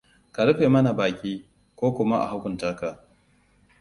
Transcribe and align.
Ka 0.33 0.41
rufe 0.47 0.65
mana 0.75 0.91
baki, 0.99 1.33
ko 1.77 1.87
kuma 1.95 2.15
a 2.25 2.27
hukunta 2.31 2.69
ka. 2.79 2.89